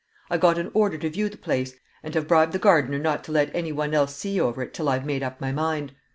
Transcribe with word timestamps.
I 0.31 0.39
got 0.39 0.57
an 0.57 0.71
order 0.73 0.97
to 0.97 1.11
view 1.11 1.29
the 1.29 1.37
place, 1.37 1.75
and 2.01 2.15
have 2.15 2.27
bribed 2.27 2.53
the 2.53 2.57
gardener 2.57 2.97
not 2.97 3.23
to 3.25 3.31
let 3.31 3.53
anybody 3.55 3.93
else 3.95 4.15
see 4.15 4.41
over 4.41 4.63
it 4.63 4.73
till 4.73 4.89
I've 4.89 5.05
made 5.05 5.21
up 5.21 5.39
my 5.39 5.51
mind. 5.51 5.93